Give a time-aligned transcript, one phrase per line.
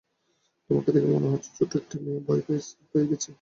[0.69, 2.41] তোমাকে দেখে মনে হচ্ছে ছোট্ট একটা মেয়ে ভয়
[2.91, 3.29] পেয়ে গেছে।